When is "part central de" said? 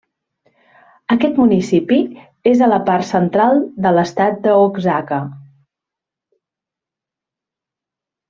2.87-3.91